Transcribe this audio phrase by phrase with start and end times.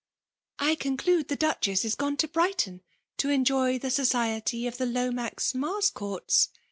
[0.59, 2.81] »'''I conclude the I>uchcs8isgonetoBrigh* ton
[3.17, 6.49] to ei^y the society of the Lomax Mars courts?"